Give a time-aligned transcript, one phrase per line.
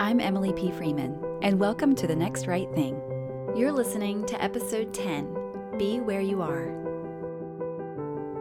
[0.00, 0.70] I'm Emily P.
[0.70, 2.98] Freeman, and welcome to The Next Right Thing.
[3.54, 6.70] You're listening to episode 10 Be Where You Are.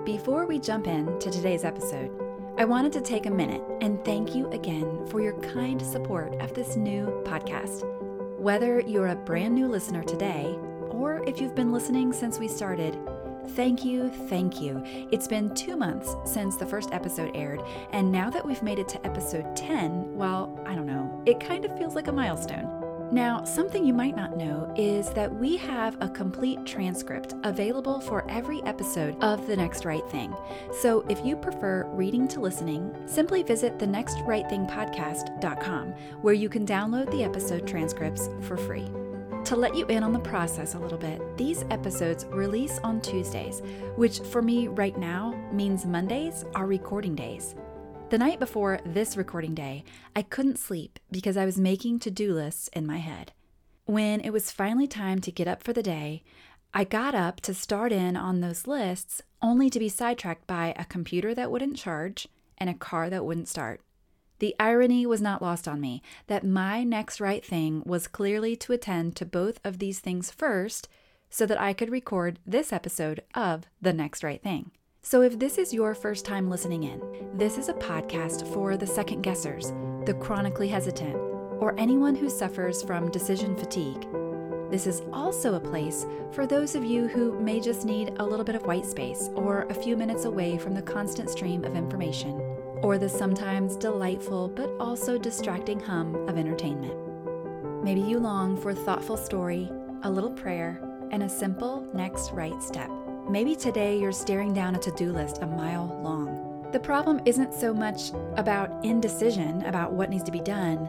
[0.06, 2.12] Before we jump in to today's episode,
[2.58, 6.53] I wanted to take a minute and thank you again for your kind support of
[6.53, 7.83] this new podcast.
[8.39, 10.57] Whether you're a brand new listener today,
[10.89, 12.97] or if you've been listening since we started,
[13.49, 14.81] Thank you, thank you.
[15.12, 18.88] It's been two months since the first episode aired, and now that we've made it
[18.89, 22.75] to episode 10, well, I don't know, it kind of feels like a milestone.
[23.12, 28.23] Now, something you might not know is that we have a complete transcript available for
[28.29, 30.35] every episode of The Next Right Thing.
[30.79, 35.87] So if you prefer reading to listening, simply visit thenextrightthingpodcast.com
[36.21, 38.91] where you can download the episode transcripts for free.
[39.45, 43.63] To let you in on the process a little bit, these episodes release on Tuesdays,
[43.95, 47.55] which for me right now means Mondays are recording days.
[48.09, 49.84] The night before this recording day,
[50.15, 53.32] I couldn't sleep because I was making to do lists in my head.
[53.85, 56.21] When it was finally time to get up for the day,
[56.71, 60.85] I got up to start in on those lists only to be sidetracked by a
[60.85, 62.27] computer that wouldn't charge
[62.60, 63.82] and a car that wouldn't start.
[64.40, 68.73] The irony was not lost on me that my next right thing was clearly to
[68.73, 70.88] attend to both of these things first
[71.30, 74.72] so that I could record this episode of The Next Right Thing.
[75.02, 77.02] So, if this is your first time listening in,
[77.34, 79.73] this is a podcast for the second guessers,
[80.06, 84.08] the chronically hesitant, or anyone who suffers from decision fatigue.
[84.72, 88.45] This is also a place for those of you who may just need a little
[88.45, 92.59] bit of white space or a few minutes away from the constant stream of information
[92.82, 96.96] or the sometimes delightful but also distracting hum of entertainment.
[97.84, 99.70] Maybe you long for a thoughtful story,
[100.04, 102.90] a little prayer, and a simple next right step.
[103.30, 106.70] Maybe today you're staring down a to do list a mile long.
[106.72, 110.88] The problem isn't so much about indecision about what needs to be done,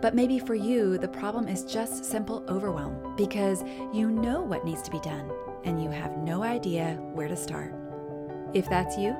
[0.00, 4.82] but maybe for you, the problem is just simple overwhelm because you know what needs
[4.82, 5.30] to be done
[5.64, 7.72] and you have no idea where to start.
[8.52, 9.16] If that's you,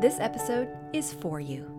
[0.00, 1.70] this episode is for you.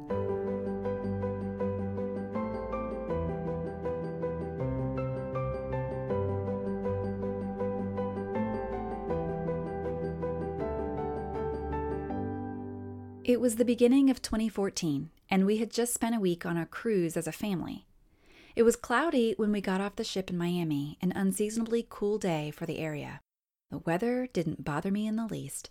[13.24, 16.66] It was the beginning of 2014, and we had just spent a week on a
[16.68, 17.88] cruise as a family.
[18.56, 22.52] It was cloudy when we got off the ship in Miami, an unseasonably cool day
[22.52, 23.22] for the area.
[23.72, 25.70] The weather didn't bother me in the least.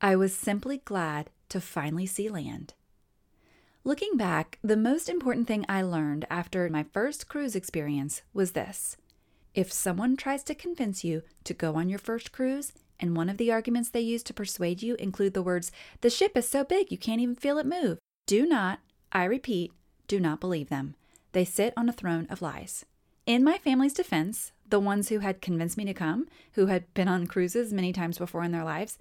[0.00, 2.72] I was simply glad to finally see land.
[3.84, 8.96] Looking back, the most important thing I learned after my first cruise experience was this.
[9.54, 13.36] If someone tries to convince you to go on your first cruise, and one of
[13.36, 15.70] the arguments they use to persuade you include the words,
[16.00, 18.78] the ship is so big you can't even feel it move, do not,
[19.12, 19.72] I repeat,
[20.08, 20.94] do not believe them.
[21.32, 22.86] They sit on a throne of lies.
[23.26, 27.08] In my family's defense, the ones who had convinced me to come, who had been
[27.08, 28.96] on cruises many times before in their lives,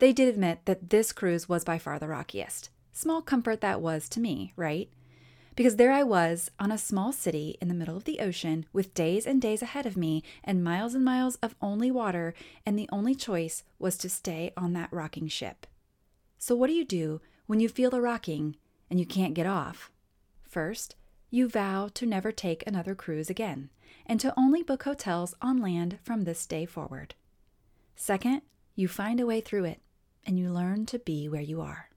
[0.00, 2.70] they did admit that this cruise was by far the rockiest.
[2.92, 4.90] Small comfort that was to me, right?
[5.54, 8.94] Because there I was on a small city in the middle of the ocean with
[8.94, 12.32] days and days ahead of me and miles and miles of only water,
[12.64, 15.66] and the only choice was to stay on that rocking ship.
[16.38, 18.56] So, what do you do when you feel the rocking
[18.88, 19.90] and you can't get off?
[20.48, 20.94] First,
[21.28, 23.68] you vow to never take another cruise again
[24.06, 27.14] and to only book hotels on land from this day forward.
[27.96, 28.40] Second,
[28.74, 29.80] you find a way through it
[30.26, 31.90] and you learn to be where you are.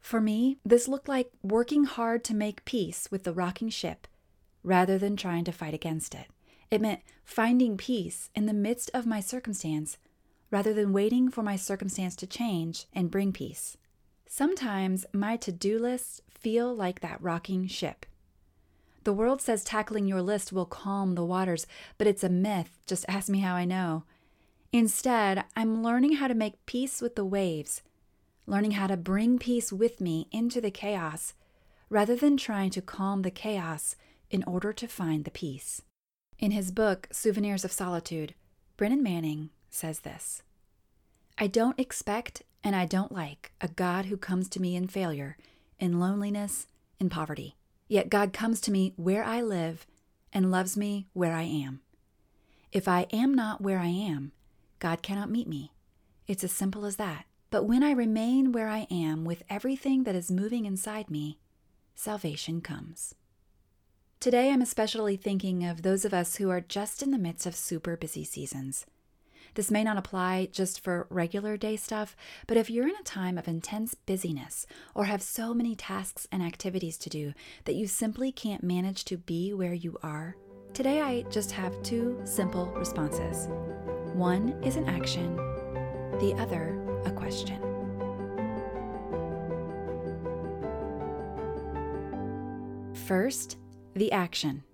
[0.00, 4.06] For me, this looked like working hard to make peace with the rocking ship
[4.62, 6.26] rather than trying to fight against it.
[6.70, 9.98] It meant finding peace in the midst of my circumstance
[10.50, 13.76] rather than waiting for my circumstance to change and bring peace.
[14.26, 18.06] Sometimes my to do lists feel like that rocking ship.
[19.04, 21.66] The world says tackling your list will calm the waters,
[21.96, 22.78] but it's a myth.
[22.86, 24.04] Just ask me how I know.
[24.72, 27.82] Instead, I'm learning how to make peace with the waves,
[28.46, 31.32] learning how to bring peace with me into the chaos,
[31.88, 33.96] rather than trying to calm the chaos
[34.30, 35.82] in order to find the peace.
[36.38, 38.34] In his book, Souvenirs of Solitude,
[38.76, 40.42] Brennan Manning says this
[41.38, 45.36] I don't expect and I don't like a God who comes to me in failure,
[45.78, 46.66] in loneliness,
[47.00, 47.56] in poverty.
[47.88, 49.86] Yet God comes to me where I live
[50.32, 51.80] and loves me where I am.
[52.70, 54.32] If I am not where I am,
[54.78, 55.72] God cannot meet me.
[56.26, 57.24] It's as simple as that.
[57.50, 61.38] But when I remain where I am with everything that is moving inside me,
[61.94, 63.14] salvation comes.
[64.20, 67.54] Today, I'm especially thinking of those of us who are just in the midst of
[67.54, 68.84] super busy seasons.
[69.54, 72.16] This may not apply just for regular day stuff,
[72.46, 76.42] but if you're in a time of intense busyness or have so many tasks and
[76.42, 77.32] activities to do
[77.64, 80.36] that you simply can't manage to be where you are,
[80.74, 83.48] today I just have two simple responses.
[84.18, 85.36] One is an action,
[86.18, 87.62] the other a question.
[93.06, 93.58] First,
[93.94, 94.64] the action.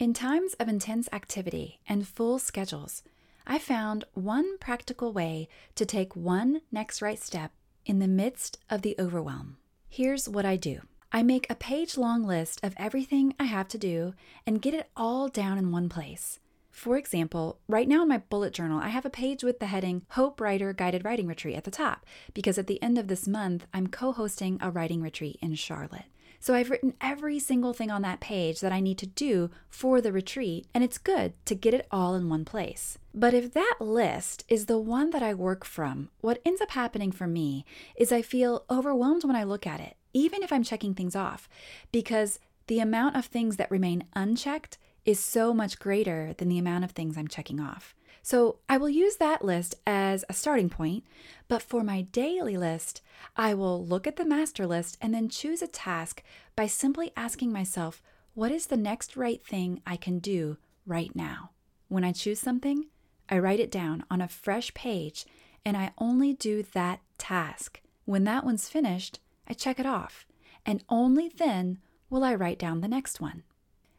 [0.00, 3.04] In times of intense activity and full schedules,
[3.46, 7.52] I found one practical way to take one next right step
[7.86, 9.56] in the midst of the overwhelm.
[9.88, 10.80] Here's what I do
[11.12, 14.90] I make a page long list of everything I have to do and get it
[14.96, 16.40] all down in one place.
[16.74, 20.02] For example, right now in my bullet journal, I have a page with the heading
[20.10, 22.04] Hope Writer Guided Writing Retreat at the top
[22.34, 26.06] because at the end of this month, I'm co hosting a writing retreat in Charlotte.
[26.40, 30.00] So I've written every single thing on that page that I need to do for
[30.00, 32.98] the retreat, and it's good to get it all in one place.
[33.14, 37.12] But if that list is the one that I work from, what ends up happening
[37.12, 37.64] for me
[37.96, 41.48] is I feel overwhelmed when I look at it, even if I'm checking things off,
[41.92, 46.84] because the amount of things that remain unchecked is so much greater than the amount
[46.84, 47.94] of things I'm checking off.
[48.22, 51.04] So I will use that list as a starting point,
[51.46, 53.02] but for my daily list,
[53.36, 56.22] I will look at the master list and then choose a task
[56.56, 58.02] by simply asking myself,
[58.32, 60.56] what is the next right thing I can do
[60.86, 61.50] right now?
[61.88, 62.86] When I choose something,
[63.28, 65.26] I write it down on a fresh page
[65.64, 67.80] and I only do that task.
[68.06, 69.18] When that one's finished,
[69.48, 70.26] I check it off,
[70.64, 71.78] and only then
[72.10, 73.42] will I write down the next one.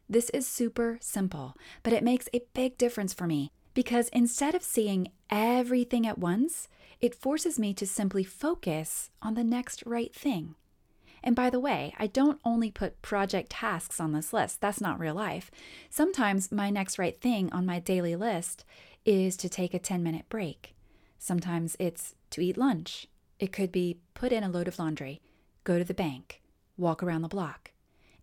[0.08, 4.62] This is super simple, but it makes a big difference for me because instead of
[4.62, 6.68] seeing everything at once,
[7.00, 10.54] it forces me to simply focus on the next right thing.
[11.24, 15.00] And by the way, I don't only put project tasks on this list, that's not
[15.00, 15.50] real life.
[15.90, 18.64] Sometimes my next right thing on my daily list
[19.04, 20.76] is to take a 10 minute break.
[21.18, 23.08] Sometimes it's to eat lunch.
[23.40, 25.20] It could be put in a load of laundry,
[25.64, 26.42] go to the bank,
[26.76, 27.72] walk around the block.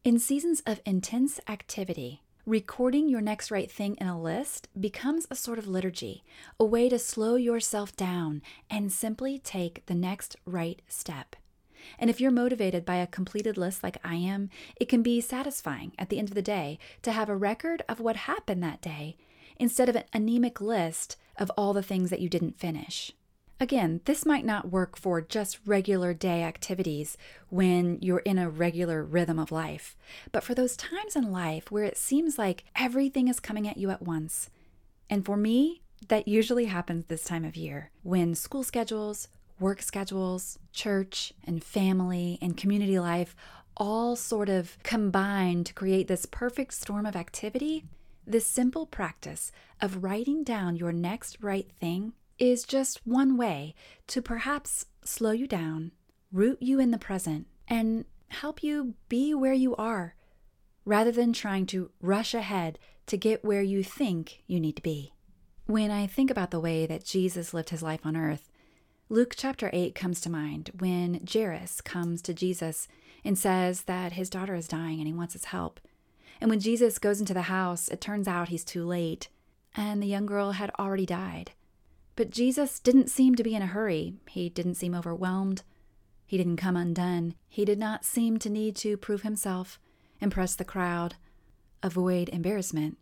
[0.04, 5.36] In seasons of intense activity, Recording your next right thing in a list becomes a
[5.36, 6.26] sort of liturgy,
[6.60, 11.38] a way to slow yourself down and simply take the next right step.
[11.98, 15.94] And if you're motivated by a completed list like I am, it can be satisfying
[15.98, 19.16] at the end of the day to have a record of what happened that day
[19.56, 23.14] instead of an anemic list of all the things that you didn't finish.
[23.60, 27.18] Again, this might not work for just regular day activities
[27.50, 29.96] when you're in a regular rhythm of life,
[30.32, 33.90] but for those times in life where it seems like everything is coming at you
[33.90, 34.50] at once.
[35.10, 39.30] And for me, that usually happens this time of year when school schedules,
[39.60, 43.36] work schedules, church and family and community life
[43.78, 47.86] all sort of combine to create this perfect storm of activity.
[48.26, 49.52] This simple practice
[49.82, 53.76] of writing down your next right thing is just one way
[54.08, 55.92] to perhaps slow you down,
[56.32, 60.16] root you in the present, and help you be where you are
[60.86, 65.14] rather than trying to rush ahead to get where you think you need to be.
[65.66, 68.50] When I think about the way that Jesus lived his life on earth,
[69.10, 72.88] Luke chapter 8 comes to mind when Jairus comes to Jesus
[73.24, 75.80] and says that his daughter is dying and he wants his help.
[76.42, 79.30] And when Jesus goes into the house, it turns out he's too late,
[79.76, 81.52] and the young girl had already died.
[82.16, 84.16] But Jesus didn't seem to be in a hurry.
[84.30, 85.64] He didn't seem overwhelmed.
[86.26, 87.36] He didn't come undone.
[87.50, 89.80] He did not seem to need to prove himself,
[90.20, 91.16] impress the crowd,
[91.82, 92.98] avoid embarrassment,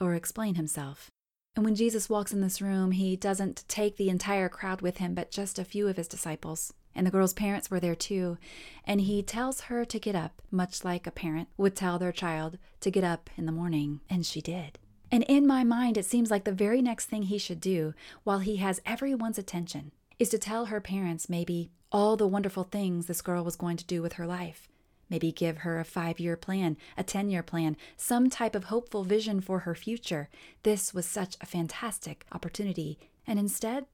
[0.00, 1.10] or explain himself.
[1.56, 5.14] And when Jesus walks in this room, he doesn't take the entire crowd with him,
[5.14, 6.72] but just a few of his disciples.
[6.96, 8.38] And the girl's parents were there too.
[8.84, 12.58] And he tells her to get up, much like a parent would tell their child
[12.80, 14.00] to get up in the morning.
[14.10, 14.78] And she did.
[15.14, 17.94] And in my mind, it seems like the very next thing he should do,
[18.24, 23.06] while he has everyone's attention, is to tell her parents maybe all the wonderful things
[23.06, 24.66] this girl was going to do with her life.
[25.08, 29.04] Maybe give her a five year plan, a 10 year plan, some type of hopeful
[29.04, 30.30] vision for her future.
[30.64, 32.98] This was such a fantastic opportunity.
[33.24, 33.86] And instead,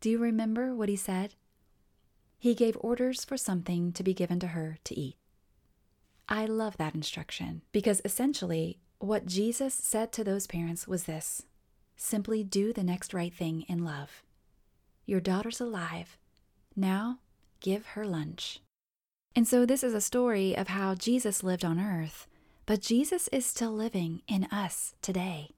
[0.00, 1.34] do you remember what he said?
[2.38, 5.16] He gave orders for something to be given to her to eat.
[6.28, 11.42] I love that instruction because essentially what Jesus said to those parents was this
[11.96, 14.22] simply do the next right thing in love.
[15.06, 16.16] Your daughter's alive.
[16.76, 17.18] Now
[17.60, 18.60] give her lunch.
[19.34, 22.26] And so, this is a story of how Jesus lived on earth,
[22.66, 25.50] but Jesus is still living in us today.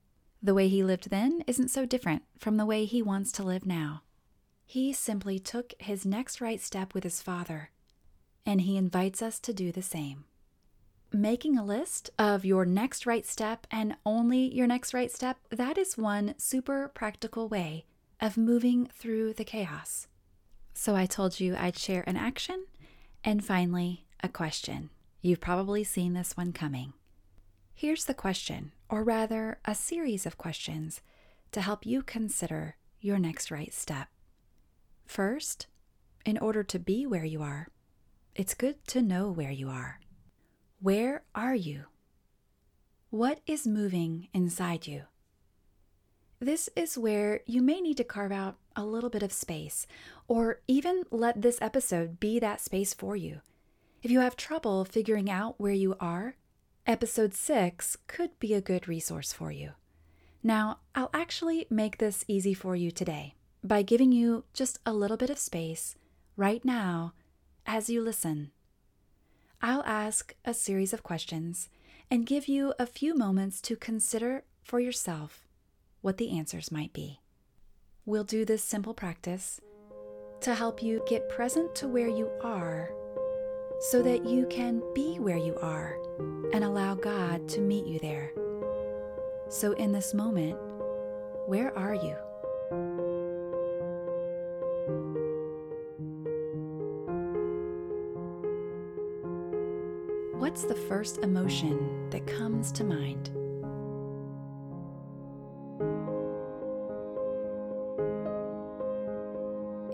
[0.42, 3.66] The way he lived then isn't so different from the way he wants to live
[3.66, 4.02] now.
[4.66, 7.70] He simply took his next right step with his Father,
[8.46, 10.24] and he invites us to do the same
[11.12, 15.76] making a list of your next right step and only your next right step, that
[15.76, 17.84] is one super practical way
[18.20, 20.06] of moving through the chaos.
[20.74, 22.66] So I told you I'd share an action
[23.24, 24.90] and finally a question.
[25.20, 26.92] You've probably seen this one coming.
[27.74, 31.00] Here's the question, or rather, a series of questions
[31.52, 34.08] to help you consider your next right step.
[35.06, 35.66] First,
[36.24, 37.68] in order to be where you are,
[38.34, 39.98] it's good to know where you are.
[40.82, 41.84] Where are you?
[43.10, 45.02] What is moving inside you?
[46.38, 49.86] This is where you may need to carve out a little bit of space,
[50.26, 53.42] or even let this episode be that space for you.
[54.02, 56.36] If you have trouble figuring out where you are,
[56.86, 59.72] episode 6 could be a good resource for you.
[60.42, 65.18] Now, I'll actually make this easy for you today by giving you just a little
[65.18, 65.94] bit of space
[66.38, 67.12] right now
[67.66, 68.52] as you listen.
[69.62, 71.68] I'll ask a series of questions
[72.10, 75.46] and give you a few moments to consider for yourself
[76.00, 77.20] what the answers might be.
[78.06, 79.60] We'll do this simple practice
[80.40, 82.90] to help you get present to where you are
[83.90, 85.98] so that you can be where you are
[86.54, 88.30] and allow God to meet you there.
[89.50, 90.56] So, in this moment,
[91.46, 93.09] where are you?
[100.50, 103.30] What's the first emotion that comes to mind?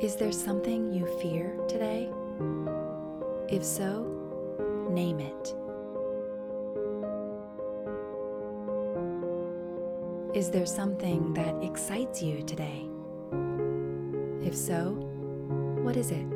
[0.02, 2.08] Is there something you fear today?
[3.54, 4.04] If so,
[4.88, 5.54] name it.
[10.34, 12.88] Is there something that excites you today?
[14.42, 14.92] If so,
[15.82, 16.35] what is it?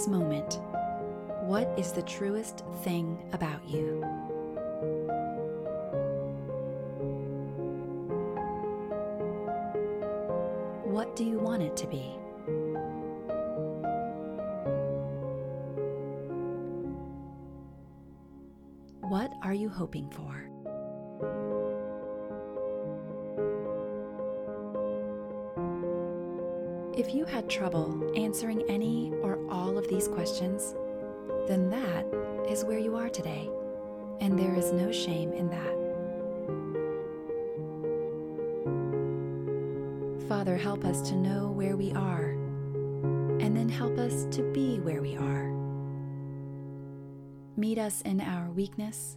[0.00, 0.60] This moment,
[1.42, 4.02] what is the truest thing about you?
[10.84, 12.16] What do you want it to be?
[19.02, 20.59] What are you hoping for?
[27.00, 30.74] If you had trouble answering any or all of these questions,
[31.48, 32.04] then that
[32.46, 33.48] is where you are today,
[34.20, 35.78] and there is no shame in that.
[40.28, 42.32] Father, help us to know where we are,
[43.40, 45.50] and then help us to be where we are.
[47.56, 49.16] Meet us in our weakness,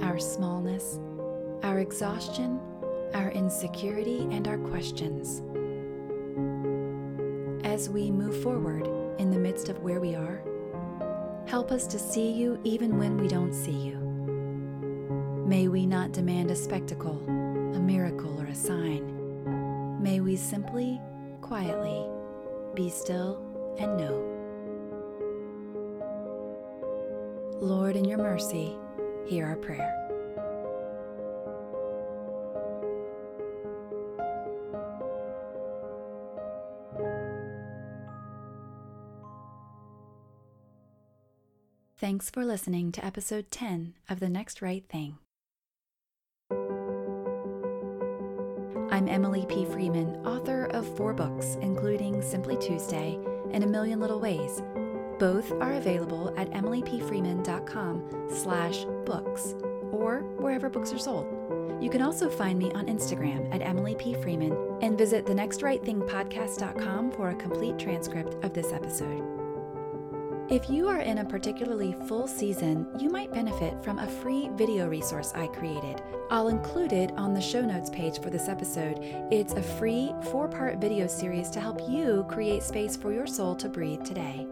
[0.00, 1.00] our smallness,
[1.64, 2.60] our exhaustion,
[3.14, 5.42] our insecurity, and our questions.
[7.76, 8.86] As we move forward
[9.20, 10.40] in the midst of where we are,
[11.46, 13.98] help us to see you even when we don't see you.
[15.46, 21.02] May we not demand a spectacle, a miracle, or a sign May we simply,
[21.42, 22.02] quietly,
[22.74, 23.42] be still
[23.78, 24.24] and know.
[27.60, 28.74] Lord, in your mercy,
[29.26, 30.05] hear our prayer.
[42.06, 45.18] Thanks for listening to episode 10 of The Next Right Thing.
[48.92, 49.64] I'm Emily P.
[49.64, 53.18] Freeman, author of four books, including Simply Tuesday
[53.50, 54.62] and A Million Little Ways.
[55.18, 59.56] Both are available at emilypfreeman.com slash books
[59.90, 61.26] or wherever books are sold.
[61.82, 64.14] You can also find me on Instagram at Emily P.
[64.14, 69.35] Freeman and visit thenextrightthingpodcast.com for a complete transcript of this episode.
[70.48, 74.86] If you are in a particularly full season, you might benefit from a free video
[74.86, 76.00] resource I created.
[76.30, 79.00] I'll include it on the show notes page for this episode.
[79.32, 83.56] It's a free four part video series to help you create space for your soul
[83.56, 84.46] to breathe today.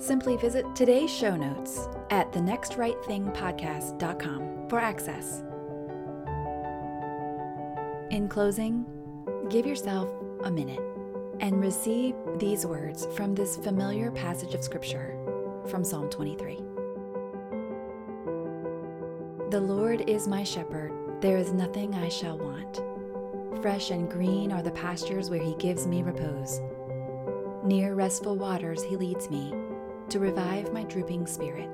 [0.00, 5.44] Simply visit today's show notes at thenextrightthingpodcast.com for access.
[8.10, 8.84] In closing,
[9.48, 10.08] give yourself
[10.42, 10.82] a minute
[11.40, 15.16] and receive these words from this familiar passage of Scripture
[15.68, 16.56] from Psalm 23.
[19.50, 22.82] The Lord is my shepherd, there is nothing I shall want.
[23.62, 26.60] Fresh and green are the pastures where he gives me repose.
[27.64, 29.52] Near restful waters he leads me
[30.08, 31.68] to revive my drooping spirit.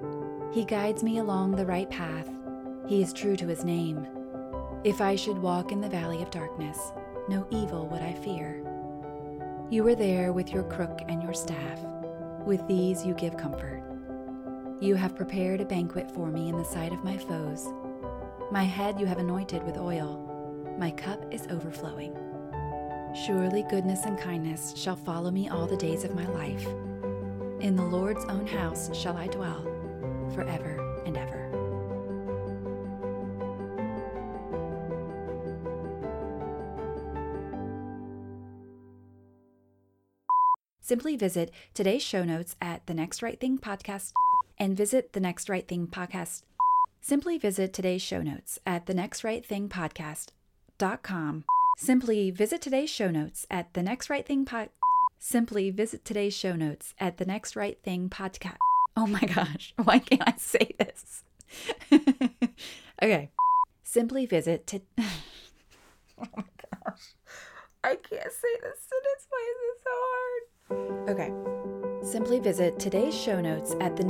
[0.53, 2.29] He guides me along the right path.
[2.87, 4.07] He is true to his name.
[4.85, 6.79] If I should walk in the valley of darkness,
[7.29, 8.63] no evil would I fear
[9.71, 11.79] you are there with your crook and your staff.
[12.47, 13.83] With these you give comfort.
[14.81, 17.69] You have prepared a banquet for me in the sight of my foes.
[18.51, 20.25] My head you have anointed with oil.
[20.79, 22.17] My cup is overflowing.
[23.27, 26.67] Surely goodness and kindness shall follow me all the days of my life.
[27.61, 29.65] In the Lord's own house shall I dwell
[30.35, 31.38] forever and ever.
[40.89, 44.13] Simply visit today's show notes at the Next Right Thing podcast
[44.59, 46.45] and visit the Next Right Thing podcast.
[47.03, 51.45] Simply visit today's show notes at the Next Right Thing podcast.com.
[51.77, 54.71] Simply visit today's show notes at the Next Right Thing pod.
[55.19, 58.57] Simply visit today's show notes at the Next Right Thing podcast.
[58.97, 61.23] Oh my gosh, why can't I say this?
[63.03, 63.31] okay.
[63.83, 64.81] Simply visit to.
[64.99, 67.13] oh my gosh.
[67.85, 69.27] I can't say this sentence.
[69.29, 70.28] Why is it so hard?
[71.09, 71.33] Okay.
[72.03, 74.05] Simply visit today's show notes at the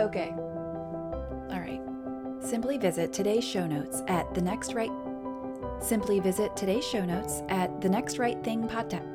[0.00, 0.32] okay.
[1.50, 1.80] All right.
[2.40, 4.90] Simply visit today's show notes at the next right.
[5.80, 9.06] Simply visit today's show notes at the next right thing podcast.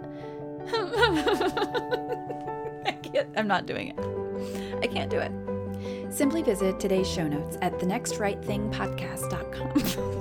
[2.87, 3.29] I can't.
[3.35, 4.83] I'm not doing it.
[4.83, 5.31] I can't do it.
[6.11, 10.11] Simply visit today's show notes at the next right thing podcast.com.